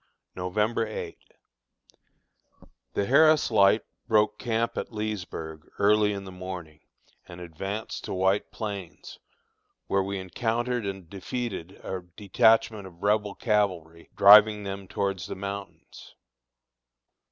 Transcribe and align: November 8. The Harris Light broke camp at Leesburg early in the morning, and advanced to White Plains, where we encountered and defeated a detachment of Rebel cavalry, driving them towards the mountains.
November 0.35 0.87
8. 0.87 1.15
The 2.95 3.05
Harris 3.05 3.51
Light 3.51 3.83
broke 4.07 4.39
camp 4.39 4.75
at 4.75 4.91
Leesburg 4.91 5.69
early 5.77 6.11
in 6.11 6.23
the 6.23 6.31
morning, 6.31 6.79
and 7.27 7.39
advanced 7.39 8.05
to 8.05 8.13
White 8.15 8.49
Plains, 8.51 9.19
where 9.85 10.01
we 10.01 10.17
encountered 10.17 10.87
and 10.87 11.07
defeated 11.07 11.73
a 11.85 12.01
detachment 12.17 12.87
of 12.87 13.03
Rebel 13.03 13.35
cavalry, 13.35 14.09
driving 14.15 14.63
them 14.63 14.87
towards 14.87 15.27
the 15.27 15.35
mountains. 15.35 16.15